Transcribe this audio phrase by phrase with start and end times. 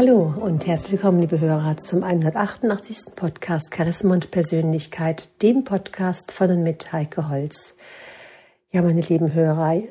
[0.00, 3.14] Hallo und herzlich willkommen, liebe Hörer, zum 188.
[3.16, 7.76] Podcast Charisma und Persönlichkeit, dem Podcast von und mit Heike Holz.
[8.70, 9.82] Ja, meine lieben Hörer,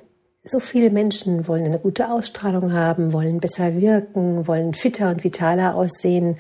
[0.44, 5.76] so viele Menschen wollen eine gute Ausstrahlung haben, wollen besser wirken, wollen fitter und vitaler
[5.76, 6.40] aussehen.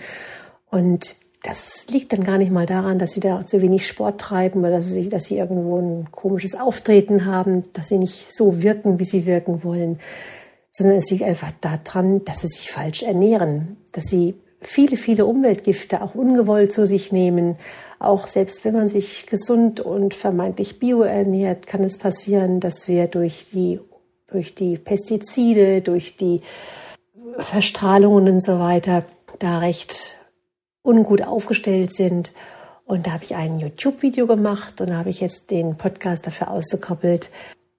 [0.71, 1.13] Und
[1.43, 4.77] das liegt dann gar nicht mal daran, dass sie da zu wenig Sport treiben oder
[4.77, 9.05] dass sie, dass sie irgendwo ein komisches Auftreten haben, dass sie nicht so wirken, wie
[9.05, 9.99] sie wirken wollen,
[10.71, 16.01] sondern es liegt einfach daran, dass sie sich falsch ernähren, dass sie viele, viele Umweltgifte
[16.01, 17.57] auch ungewollt zu sich nehmen.
[17.97, 23.07] Auch selbst wenn man sich gesund und vermeintlich bio ernährt, kann es passieren, dass wir
[23.07, 23.79] durch die
[24.31, 26.41] durch die Pestizide, durch die
[27.37, 29.05] Verstrahlungen und so weiter
[29.39, 30.17] da recht
[30.81, 32.31] ungut aufgestellt sind.
[32.85, 36.49] Und da habe ich ein YouTube-Video gemacht und da habe ich jetzt den Podcast dafür
[36.49, 37.29] ausgekoppelt,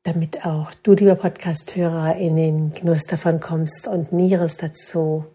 [0.03, 5.27] damit auch du, lieber Podcast-Hörer, in den Genuss davon kommst und Näheres dazu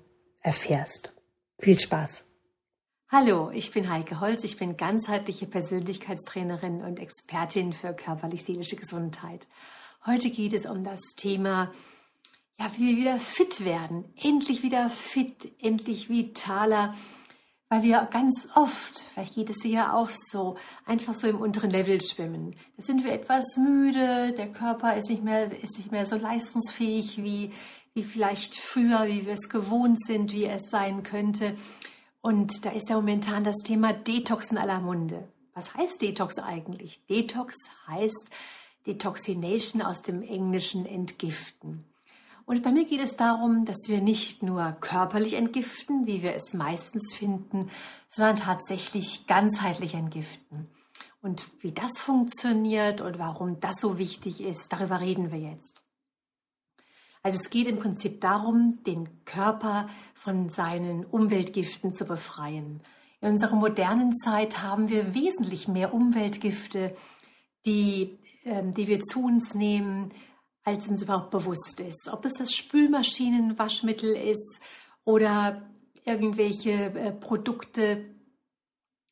[0.42, 1.14] erfährst.
[1.60, 2.26] Viel Spaß!
[3.10, 9.48] Hallo, ich bin Heike Holz, ich bin ganzheitliche Persönlichkeitstrainerin und Expertin für körperlich-seelische Gesundheit.
[10.06, 11.72] Heute geht es um das Thema,
[12.60, 14.06] ja, wie wir wieder fit werden.
[14.22, 16.96] Endlich wieder fit, endlich vitaler.
[17.70, 21.72] Weil wir ganz oft, vielleicht geht es dir ja auch so, einfach so im unteren
[21.72, 22.56] Level schwimmen.
[22.78, 27.24] Da sind wir etwas müde, der Körper ist nicht mehr, ist nicht mehr so leistungsfähig
[27.24, 27.52] wie,
[27.96, 31.58] wie vielleicht früher, wie wir es gewohnt sind, wie es sein könnte.
[32.22, 35.28] Und da ist ja momentan das Thema Detox in aller Munde.
[35.56, 37.00] Was heißt Detox eigentlich?
[37.08, 37.56] Detox
[37.88, 38.30] heißt,
[38.86, 41.86] Detoxination aus dem Englischen entgiften.
[42.46, 46.54] Und bei mir geht es darum, dass wir nicht nur körperlich entgiften, wie wir es
[46.54, 47.72] meistens finden,
[48.08, 50.70] sondern tatsächlich ganzheitlich entgiften.
[51.22, 55.82] Und wie das funktioniert und warum das so wichtig ist, darüber reden wir jetzt.
[57.24, 62.82] Also es geht im Prinzip darum, den Körper von seinen Umweltgiften zu befreien.
[63.22, 66.96] In unserer modernen Zeit haben wir wesentlich mehr Umweltgifte,
[67.66, 70.12] die ähm, die wir zu uns nehmen,
[70.66, 72.10] als uns überhaupt bewusst ist.
[72.12, 74.60] Ob es das Spülmaschinenwaschmittel ist
[75.06, 75.62] oder
[76.04, 78.06] irgendwelche äh, Produkte,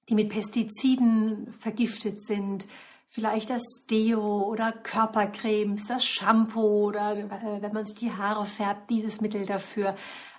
[0.10, 2.66] die mit Pestiziden vergiftet sind,
[3.08, 8.90] vielleicht das Deo oder Körpercremes, das Shampoo oder äh, wenn man sich die Haare färbt,
[8.90, 9.96] dieses Mittel dafür.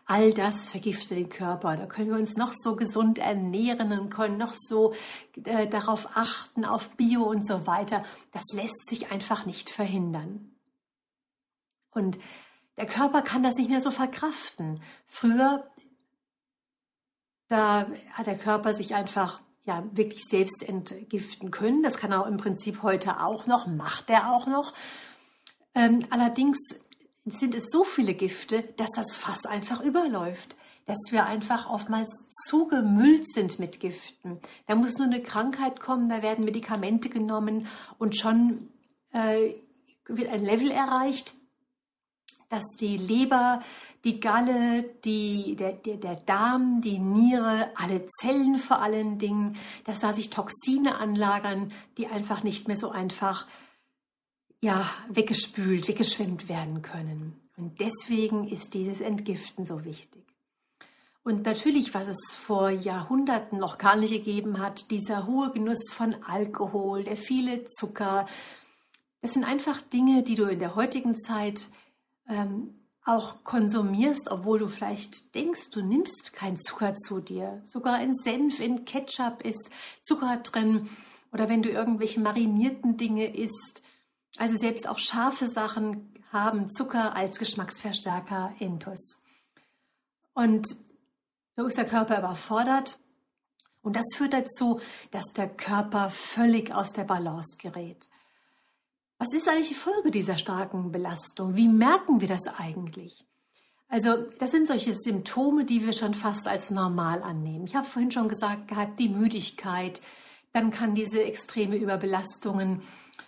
[0.06, 1.76] All das vergiftet den Körper.
[1.76, 4.92] Da können wir uns noch so gesund ernähren und können noch so
[5.44, 8.04] äh, darauf achten, auf Bio und so weiter.
[8.32, 10.53] Das lässt sich einfach nicht verhindern.
[11.94, 12.18] Und
[12.76, 14.82] der Körper kann das nicht mehr so verkraften.
[15.06, 15.70] Früher,
[17.48, 21.82] da hat der Körper sich einfach ja wirklich selbst entgiften können.
[21.82, 24.74] Das kann er im Prinzip heute auch noch, macht er auch noch.
[25.74, 26.58] Ähm, allerdings
[27.24, 30.56] sind es so viele Gifte, dass das Fass einfach überläuft.
[30.86, 32.10] Dass wir einfach oftmals
[32.46, 34.38] zugemüllt sind mit Giften.
[34.66, 38.68] Da muss nur eine Krankheit kommen, da werden Medikamente genommen und schon
[39.12, 39.54] äh,
[40.06, 41.34] wird ein Level erreicht,
[42.48, 43.62] dass die Leber,
[44.04, 50.00] die Galle, die, der, der, der Darm, die Niere, alle Zellen vor allen Dingen, dass
[50.00, 53.46] da sich Toxine anlagern, die einfach nicht mehr so einfach
[54.60, 57.40] ja, weggespült, weggeschwemmt werden können.
[57.56, 60.24] Und deswegen ist dieses Entgiften so wichtig.
[61.22, 66.14] Und natürlich, was es vor Jahrhunderten noch gar nicht gegeben hat, dieser hohe Genuss von
[66.26, 68.26] Alkohol, der viele Zucker,
[69.22, 71.68] das sind einfach Dinge, die du in der heutigen Zeit
[72.28, 72.74] ähm,
[73.04, 77.62] auch konsumierst, obwohl du vielleicht denkst, du nimmst keinen Zucker zu dir.
[77.66, 79.70] Sogar in Senf, in Ketchup ist
[80.04, 80.88] Zucker drin.
[81.32, 83.82] Oder wenn du irgendwelche marinierten Dinge isst,
[84.38, 89.22] also selbst auch scharfe Sachen haben Zucker als Geschmacksverstärker intus.
[90.32, 90.66] Und
[91.56, 92.98] so ist der Körper überfordert.
[93.82, 98.08] Und das führt dazu, dass der Körper völlig aus der Balance gerät.
[99.18, 101.56] Was ist eigentlich die Folge dieser starken Belastung?
[101.56, 103.24] Wie merken wir das eigentlich?
[103.88, 107.66] Also, das sind solche Symptome, die wir schon fast als normal annehmen.
[107.66, 110.00] Ich habe vorhin schon gesagt gehabt, die Müdigkeit,
[110.52, 112.82] dann kann diese extreme Überbelastungen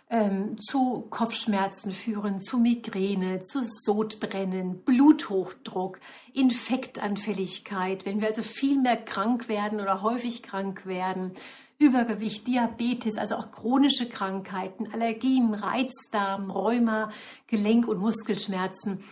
[0.09, 5.99] ähm, zu Kopfschmerzen führen, zu Migräne, zu Sodbrennen, Bluthochdruck,
[6.33, 11.33] Infektanfälligkeit, wenn wir also viel mehr krank werden oder häufig krank werden,
[11.79, 17.11] Übergewicht, Diabetes, also auch chronische Krankheiten, Allergien, Reizdarm, Rheuma,
[17.49, 19.05] Gelenk- und Muskelschmerzen,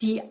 [0.00, 0.22] die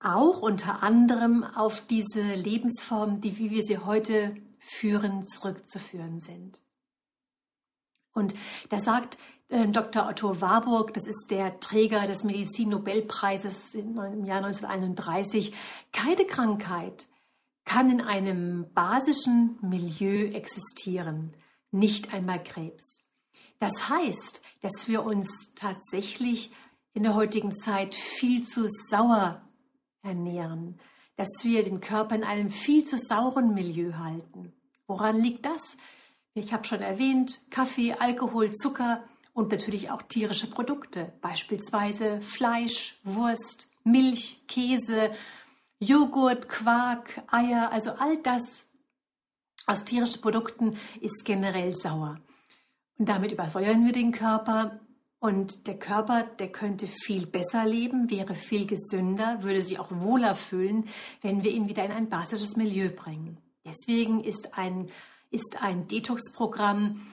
[0.00, 6.60] auch unter anderem auf diese Lebensform, die wie wir sie heute führen, zurückzuführen sind.
[8.16, 8.34] Und
[8.70, 9.18] da sagt
[9.48, 10.08] ähm, Dr.
[10.08, 15.54] Otto Warburg, das ist der Träger des Medizinnobelpreises im Jahr 1931,
[15.92, 17.06] keine Krankheit
[17.64, 21.34] kann in einem basischen Milieu existieren,
[21.70, 23.04] nicht einmal Krebs.
[23.58, 26.52] Das heißt, dass wir uns tatsächlich
[26.94, 29.42] in der heutigen Zeit viel zu sauer
[30.02, 30.78] ernähren,
[31.16, 34.52] dass wir den Körper in einem viel zu sauren Milieu halten.
[34.86, 35.76] Woran liegt das?
[36.38, 39.02] Ich habe schon erwähnt, Kaffee, Alkohol, Zucker
[39.32, 45.12] und natürlich auch tierische Produkte, beispielsweise Fleisch, Wurst, Milch, Käse,
[45.78, 48.68] Joghurt, Quark, Eier, also all das
[49.66, 52.20] aus tierischen Produkten ist generell sauer.
[52.98, 54.80] Und damit übersäuern wir den Körper
[55.18, 60.34] und der Körper, der könnte viel besser leben, wäre viel gesünder, würde sich auch wohler
[60.34, 60.90] fühlen,
[61.22, 63.38] wenn wir ihn wieder in ein basisches Milieu bringen.
[63.64, 64.90] Deswegen ist ein,
[65.30, 67.06] ist ein Detox-Programm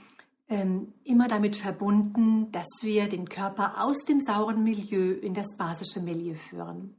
[0.49, 6.01] ähm, immer damit verbunden, dass wir den Körper aus dem sauren Milieu in das basische
[6.01, 6.95] Milieu führen.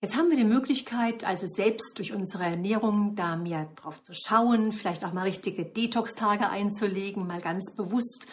[0.00, 4.70] Jetzt haben wir die Möglichkeit, also selbst durch unsere Ernährung da mehr drauf zu schauen,
[4.70, 8.28] vielleicht auch mal richtige Detox-Tage einzulegen, mal ganz bewusst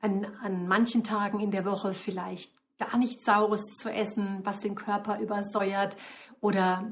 [0.00, 4.74] an, an manchen Tagen in der Woche vielleicht gar nichts Saures zu essen, was den
[4.74, 5.98] Körper übersäuert
[6.40, 6.90] oder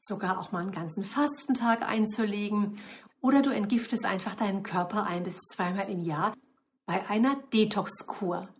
[0.00, 2.78] sogar auch mal einen ganzen Fastentag einzulegen.
[3.24, 6.34] Oder du entgiftest einfach deinen Körper ein bis zweimal im Jahr
[6.84, 8.50] bei einer Detox-Kur.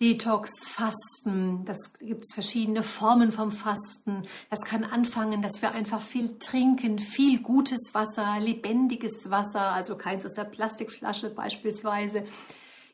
[0.00, 4.26] Detox, Fasten, das gibt es verschiedene Formen vom Fasten.
[4.48, 10.24] Das kann anfangen, dass wir einfach viel trinken, viel gutes Wasser, lebendiges Wasser, also keins
[10.24, 12.24] aus der Plastikflasche beispielsweise.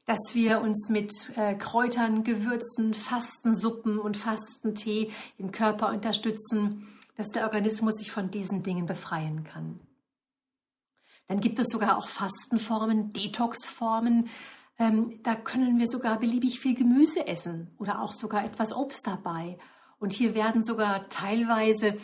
[0.04, 7.44] Dass wir uns mit äh, Kräutern, Gewürzen, Fastensuppen und Fastentee den Körper unterstützen, dass der
[7.44, 9.78] Organismus sich von diesen Dingen befreien kann.
[11.26, 14.28] Dann gibt es sogar auch Fastenformen, Detoxformen,
[14.78, 19.58] ähm, da können wir sogar beliebig viel Gemüse essen oder auch sogar etwas Obst dabei.
[19.98, 21.96] Und hier werden sogar teilweise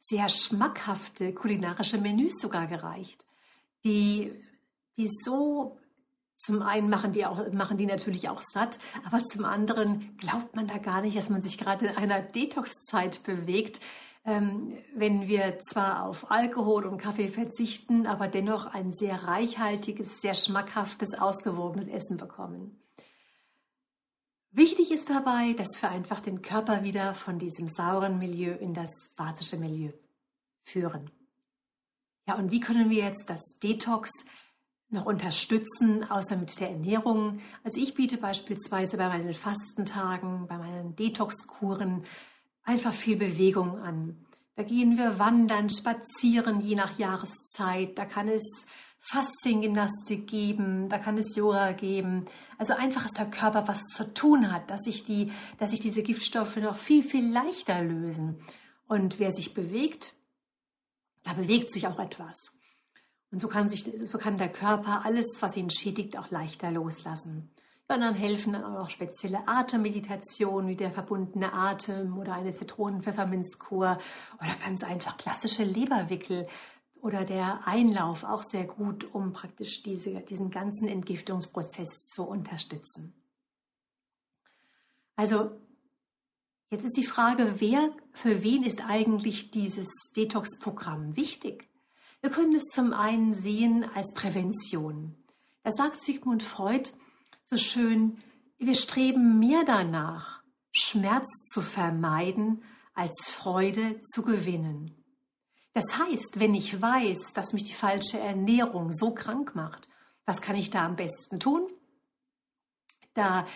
[0.00, 3.26] sehr schmackhafte kulinarische Menüs sogar gereicht,
[3.84, 4.32] die,
[4.96, 5.78] die so
[6.36, 10.66] zum einen machen die, auch, machen die natürlich auch satt, aber zum anderen glaubt man
[10.66, 13.80] da gar nicht, dass man sich gerade in einer Detox-Zeit bewegt,
[14.26, 21.14] wenn wir zwar auf Alkohol und Kaffee verzichten, aber dennoch ein sehr reichhaltiges, sehr schmackhaftes,
[21.14, 22.76] ausgewogenes Essen bekommen.
[24.50, 28.90] Wichtig ist dabei, dass wir einfach den Körper wieder von diesem sauren Milieu in das
[29.14, 29.92] basische Milieu
[30.64, 31.10] führen.
[32.26, 34.10] Ja, und wie können wir jetzt das Detox
[34.88, 37.38] noch unterstützen, außer mit der Ernährung?
[37.62, 42.04] Also ich biete beispielsweise bei meinen Fastentagen, bei meinen Detox-Kuren
[42.66, 44.26] einfach viel Bewegung an.
[44.56, 47.96] Da gehen wir wandern, spazieren, je nach Jahreszeit.
[47.96, 48.66] Da kann es
[49.00, 52.26] Fasziengymnastik geben, da kann es Yoga geben.
[52.58, 56.02] Also einfach, dass der Körper was zu tun hat, dass sich, die, dass sich diese
[56.02, 58.42] Giftstoffe noch viel, viel leichter lösen.
[58.88, 60.14] Und wer sich bewegt,
[61.22, 62.36] da bewegt sich auch etwas.
[63.30, 67.50] Und so kann, sich, so kann der Körper alles, was ihn schädigt, auch leichter loslassen.
[67.88, 73.98] Dann helfen dann auch spezielle Atemmeditationen wie der verbundene Atem oder eine Zitronen-Pfefferminzkur
[74.40, 76.48] oder ganz einfach klassische Leberwickel
[77.00, 83.14] oder der Einlauf auch sehr gut, um praktisch diese, diesen ganzen Entgiftungsprozess zu unterstützen.
[85.14, 85.52] Also
[86.70, 91.68] jetzt ist die Frage, wer, für wen ist eigentlich dieses Detox-Programm wichtig?
[92.20, 95.14] Wir können es zum einen sehen als Prävention.
[95.62, 96.90] Da sagt Sigmund Freud,
[97.46, 98.18] so schön,
[98.58, 105.04] wir streben mehr danach, Schmerz zu vermeiden, als Freude zu gewinnen.
[105.72, 109.88] Das heißt, wenn ich weiß, dass mich die falsche Ernährung so krank macht,
[110.24, 111.68] was kann ich da am besten tun?
[113.14, 113.46] Da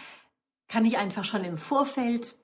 [0.68, 2.37] kann ich einfach schon im Vorfeld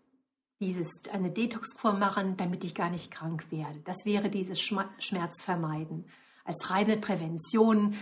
[0.59, 3.81] dieses, eine Detoxkur machen, damit ich gar nicht krank werde.
[3.81, 6.07] Das wäre dieses Schmerz vermeiden.
[6.45, 7.97] Als reine Prävention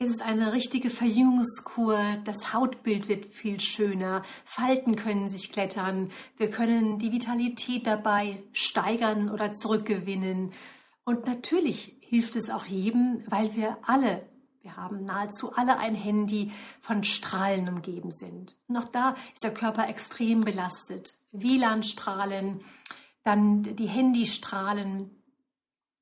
[0.00, 2.18] es ist eine richtige Verjüngungskur.
[2.24, 4.22] Das Hautbild wird viel schöner.
[4.44, 6.12] Falten können sich klettern.
[6.36, 10.52] Wir können die Vitalität dabei steigern oder zurückgewinnen.
[11.04, 14.24] Und natürlich hilft es auch jedem, weil wir alle,
[14.62, 18.54] wir haben nahezu alle ein Handy von Strahlen umgeben sind.
[18.72, 21.14] Auch da ist der Körper extrem belastet.
[21.32, 22.60] WLAN-Strahlen,
[23.24, 25.17] dann die Handystrahlen,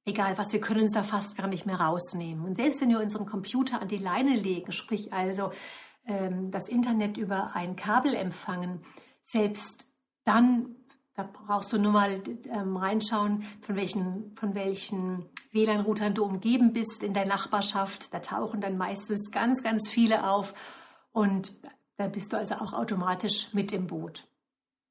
[0.06, 2.44] egal was, wir können uns da fast gar nicht mehr rausnehmen.
[2.44, 5.52] Und selbst wenn wir unseren Computer an die Leine legen, sprich also
[6.06, 8.84] ähm, das Internet über ein Kabel empfangen,
[9.24, 9.90] selbst
[10.24, 10.76] dann,
[11.14, 17.02] da brauchst du nur mal ähm, reinschauen, von welchen, von welchen WLAN-Routern du umgeben bist
[17.02, 18.14] in der Nachbarschaft.
[18.14, 20.54] Da tauchen dann meistens ganz, ganz viele auf.
[21.12, 21.52] Und
[21.96, 24.28] dann bist du also auch automatisch mit im Boot.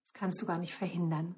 [0.04, 1.36] Das kannst du gar nicht verhindern.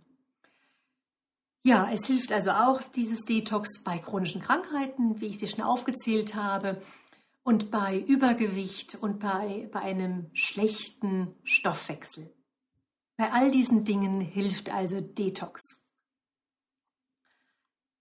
[1.63, 6.35] Ja, es hilft also auch dieses Detox bei chronischen Krankheiten, wie ich sie schon aufgezählt
[6.35, 6.81] habe,
[7.43, 12.29] und bei Übergewicht und bei, bei einem schlechten Stoffwechsel.
[13.15, 15.61] Bei all diesen Dingen hilft also Detox.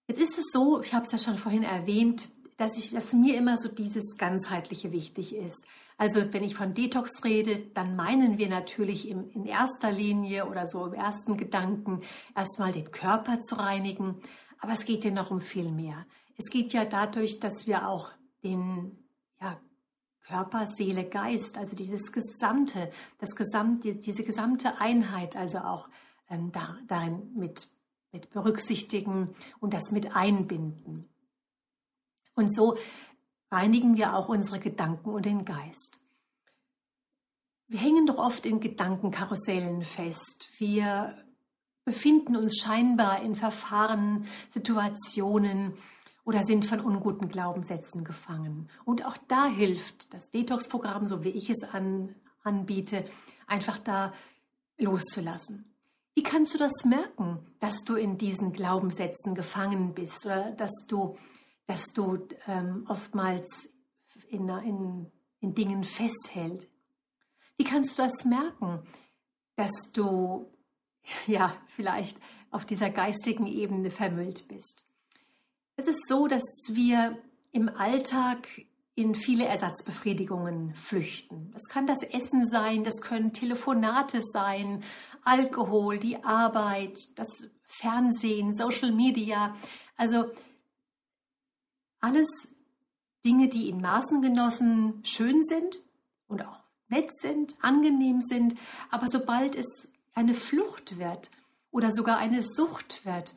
[0.07, 3.37] Jetzt ist es so, ich habe es ja schon vorhin erwähnt, dass, ich, dass mir
[3.37, 5.65] immer so dieses Ganzheitliche wichtig ist.
[5.97, 10.67] Also wenn ich von Detox rede, dann meinen wir natürlich in, in erster Linie oder
[10.67, 12.03] so im ersten Gedanken
[12.35, 14.21] erstmal den Körper zu reinigen.
[14.59, 16.05] Aber es geht ja noch um viel mehr.
[16.37, 18.11] Es geht ja dadurch, dass wir auch
[18.43, 18.95] den
[19.41, 19.59] ja,
[20.21, 25.89] Körper, Seele, Geist, also dieses gesamte, das gesamte, diese gesamte Einheit, also auch
[26.29, 27.69] ähm, da, darin mit,
[28.11, 31.09] mit berücksichtigen und das mit einbinden.
[32.35, 32.77] Und so
[33.51, 36.01] reinigen wir auch unsere Gedanken und den Geist.
[37.67, 40.49] Wir hängen doch oft in Gedankenkarussellen fest.
[40.57, 41.17] Wir
[41.83, 45.77] befinden uns scheinbar in Verfahren, Situationen
[46.23, 48.69] oder sind von unguten Glaubenssätzen gefangen.
[48.83, 53.05] Und auch da hilft das Detox-Programm, so wie ich es an, anbiete,
[53.47, 54.13] einfach da
[54.77, 55.73] loszulassen.
[56.15, 61.17] Wie kannst du das merken, dass du in diesen Glaubenssätzen gefangen bist oder dass du
[61.67, 63.69] dass du ähm, oftmals
[64.29, 66.67] in, in, in Dingen festhält.
[67.57, 68.87] Wie kannst du das merken,
[69.55, 70.51] dass du
[71.27, 72.17] ja vielleicht
[72.49, 74.85] auf dieser geistigen Ebene vermüllt bist?
[75.75, 77.17] Es ist so, dass wir
[77.51, 78.47] im Alltag
[78.95, 81.51] in viele Ersatzbefriedigungen flüchten.
[81.53, 84.83] Das kann das Essen sein, das können Telefonate sein,
[85.23, 87.27] Alkohol, die Arbeit, das
[87.67, 89.55] Fernsehen, Social Media.
[89.97, 90.31] Also
[92.07, 92.47] alles
[93.25, 95.79] Dinge, die in Maßen genossen schön sind
[96.27, 98.55] und auch nett sind, angenehm sind,
[98.89, 101.29] aber sobald es eine Flucht wird
[101.69, 103.35] oder sogar eine Sucht wird,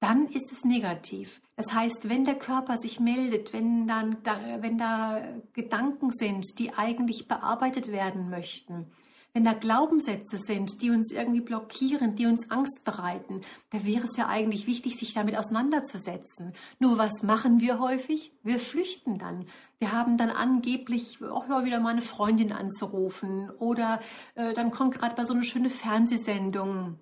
[0.00, 1.42] dann ist es negativ.
[1.54, 4.16] Das heißt, wenn der Körper sich meldet, wenn, dann,
[4.60, 5.20] wenn da
[5.52, 8.90] Gedanken sind, die eigentlich bearbeitet werden möchten,
[9.34, 14.16] wenn da Glaubenssätze sind, die uns irgendwie blockieren, die uns Angst bereiten, da wäre es
[14.16, 16.52] ja eigentlich wichtig, sich damit auseinanderzusetzen.
[16.78, 18.32] Nur was machen wir häufig?
[18.42, 19.46] Wir flüchten dann.
[19.78, 24.00] Wir haben dann angeblich auch mal wieder meine Freundin anzurufen oder
[24.34, 26.98] äh, dann kommt gerade bei so eine schöne Fernsehsendung,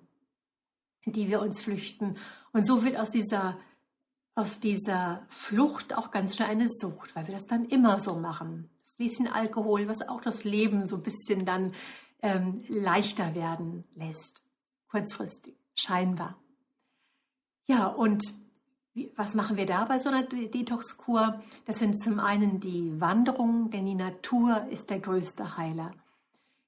[1.03, 2.17] in die wir uns flüchten.
[2.53, 3.57] Und so wird aus dieser
[4.33, 8.69] aus dieser Flucht auch ganz schnell eine Sucht, weil wir das dann immer so machen.
[8.81, 11.73] Das bisschen Alkohol, was auch das Leben so ein bisschen dann
[12.21, 14.43] ähm, leichter werden lässt.
[14.89, 16.37] Kurzfristig, scheinbar.
[17.67, 18.23] Ja, und
[19.15, 21.41] was machen wir da bei so einer Detox-Kur?
[21.65, 25.93] Das sind zum einen die Wanderungen, denn die Natur ist der größte Heiler.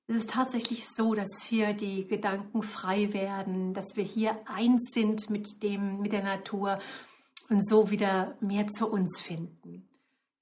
[0.07, 5.29] Es ist tatsächlich so, dass hier die Gedanken frei werden, dass wir hier eins sind
[5.29, 6.79] mit dem, mit der Natur
[7.50, 9.88] und so wieder mehr zu uns finden.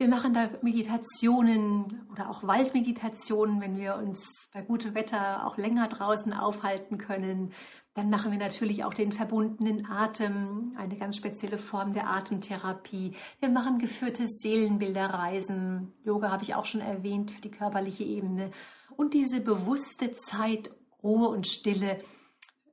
[0.02, 5.88] Wir machen da Meditationen oder auch Waldmeditationen, wenn wir uns bei gutem Wetter auch länger
[5.90, 7.54] draußen aufhalten können.
[7.94, 13.14] Dann machen wir natürlich auch den verbundenen Atem, eine ganz spezielle Form der Atemtherapie.
[13.42, 15.94] Wir machen geführte Seelenbilderreisen.
[16.04, 18.50] Yoga habe ich auch schon erwähnt für die körperliche Ebene.
[18.98, 20.72] Und diese bewusste Zeit,
[21.04, 22.04] Ruhe und Stille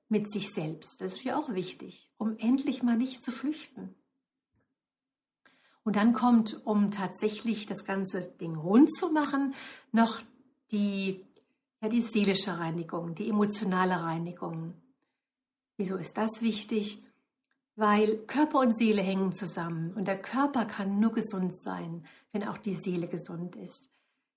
[0.09, 1.03] mit sich selbst.
[1.03, 3.95] Das ist ja auch wichtig, um endlich mal nicht zu flüchten.
[5.89, 9.55] Und dann kommt, um tatsächlich das ganze Ding rund zu machen,
[9.91, 10.21] noch
[10.71, 11.25] die,
[11.81, 14.75] ja, die seelische Reinigung, die emotionale Reinigung.
[15.79, 17.03] Wieso ist das wichtig?
[17.75, 22.59] Weil Körper und Seele hängen zusammen und der Körper kann nur gesund sein, wenn auch
[22.59, 23.89] die Seele gesund ist.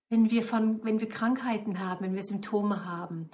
[0.08, 3.30] Wenn wir, von, wenn wir Krankheiten haben, wenn wir Symptome haben,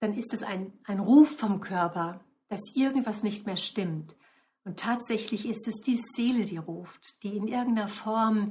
[0.00, 4.14] dann ist es ein, ein Ruf vom Körper, dass irgendwas nicht mehr stimmt.
[4.70, 8.50] Und tatsächlich ist es die Seele, die ruft, die in irgendeiner Form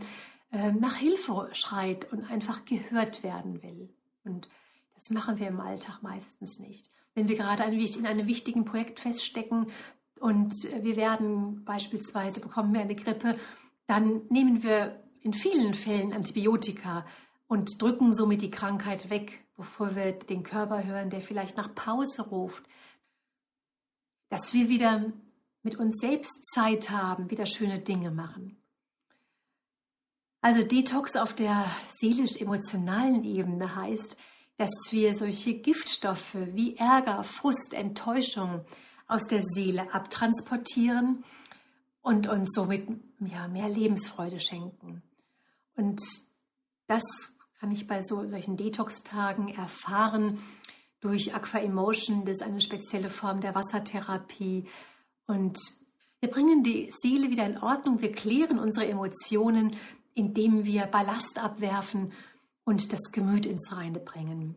[0.51, 3.88] äh, nach Hilfe schreit und einfach gehört werden will.
[4.25, 4.49] Und
[4.95, 6.91] das machen wir im Alltag meistens nicht.
[7.13, 9.67] Wenn wir gerade in einem wichtigen Projekt feststecken
[10.19, 13.38] und wir werden beispielsweise, bekommen wir eine Grippe,
[13.88, 17.05] dann nehmen wir in vielen Fällen Antibiotika
[17.47, 22.23] und drücken somit die Krankheit weg, bevor wir den Körper hören, der vielleicht nach Pause
[22.23, 22.63] ruft.
[24.27, 25.13] Dass wir wieder
[25.63, 28.61] mit uns selbst Zeit haben, wieder schöne Dinge machen.
[30.41, 31.65] Also Detox auf der
[31.99, 34.15] seelisch-emotionalen Ebene heißt,
[34.57, 38.65] dass wir solche Giftstoffe wie Ärger, Frust, Enttäuschung
[39.07, 41.23] aus der Seele abtransportieren
[42.01, 42.87] und uns somit
[43.19, 45.01] ja, mehr Lebensfreude schenken.
[45.75, 46.01] Und
[46.87, 47.03] das
[47.59, 50.39] kann ich bei so, solchen Detox-Tagen erfahren
[51.01, 54.67] durch Aqua Emotion, das ist eine spezielle Form der Wassertherapie.
[55.29, 55.59] Und
[56.21, 59.75] wir bringen die Seele wieder in Ordnung, wir klären unsere Emotionen,
[60.15, 62.13] indem wir Ballast abwerfen
[62.65, 64.55] und das Gemüt ins Reine bringen.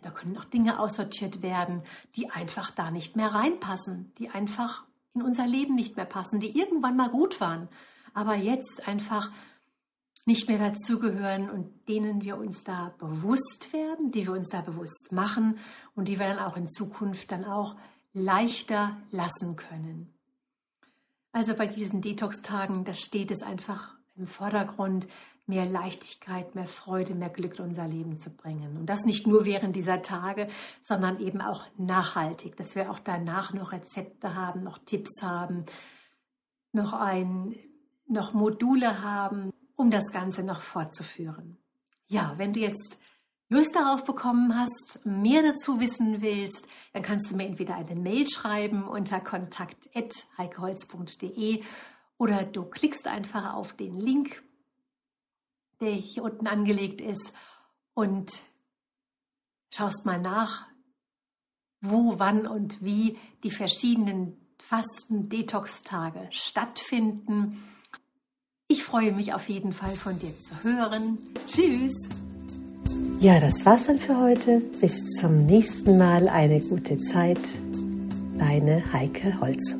[0.00, 1.82] Da können auch Dinge aussortiert werden,
[2.16, 6.58] die einfach da nicht mehr reinpassen, die einfach in unser Leben nicht mehr passen, die
[6.58, 7.68] irgendwann mal gut waren,
[8.14, 9.30] aber jetzt einfach
[10.24, 15.12] nicht mehr dazugehören und denen wir uns da bewusst werden, die wir uns da bewusst
[15.12, 15.58] machen
[15.94, 17.76] und die wir dann auch in Zukunft dann auch
[18.14, 20.14] leichter lassen können.
[21.32, 25.08] Also bei diesen Detox-Tagen, da steht es einfach im Vordergrund,
[25.46, 28.78] mehr Leichtigkeit, mehr Freude, mehr Glück in unser Leben zu bringen.
[28.78, 30.48] Und das nicht nur während dieser Tage,
[30.80, 35.66] sondern eben auch nachhaltig, dass wir auch danach noch Rezepte haben, noch Tipps haben,
[36.72, 37.56] noch ein,
[38.06, 41.58] noch Module haben, um das Ganze noch fortzuführen.
[42.06, 42.98] Ja, wenn du jetzt
[43.54, 48.26] Lust darauf bekommen hast, mehr dazu wissen willst, dann kannst du mir entweder eine Mail
[48.28, 51.62] schreiben unter kontakt.heikeholz.de
[52.18, 54.42] oder du klickst einfach auf den Link,
[55.80, 57.32] der hier unten angelegt ist
[57.94, 58.42] und
[59.72, 60.66] schaust mal nach,
[61.80, 67.62] wo, wann und wie die verschiedenen Fasten-Detox-Tage stattfinden
[68.66, 71.18] ich freue mich auf jeden Fall von dir zu hören.
[71.46, 71.92] Tschüss.
[73.20, 74.60] Ja, das war's dann für heute.
[74.80, 76.28] Bis zum nächsten Mal.
[76.28, 77.40] Eine gute Zeit.
[78.38, 79.76] Deine Heike Holz.